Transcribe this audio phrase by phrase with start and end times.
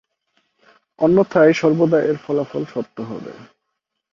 [0.99, 3.33] অনথ্যায় সর্বদা এর ফলাফল সত্য হবে।